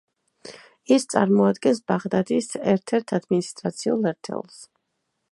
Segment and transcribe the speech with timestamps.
[0.95, 4.57] ის წარმოადგენს ბაღდადის ერთ-ერთ ადმინისტრაციულ ერთეულს.